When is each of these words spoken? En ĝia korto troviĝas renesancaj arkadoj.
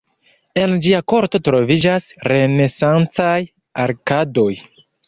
En 0.61 0.71
ĝia 0.85 1.01
korto 1.13 1.41
troviĝas 1.49 2.09
renesancaj 2.33 3.39
arkadoj. 3.87 4.53